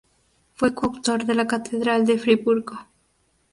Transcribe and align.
Fue 0.55 0.73
coadjutor 0.73 1.25
de 1.27 1.35
la 1.35 1.45
catedral 1.45 2.07
de 2.07 2.17
Friburgo. 2.17 2.75